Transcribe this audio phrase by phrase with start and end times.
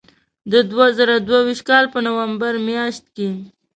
[0.51, 3.29] د دوه زره دوه ویشت کال په نومبر میاشت کې.